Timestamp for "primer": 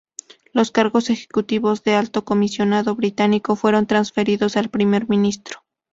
4.71-5.07